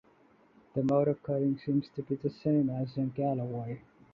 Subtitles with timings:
[0.73, 3.81] The mode of cutting seems to be the same as in Galloway.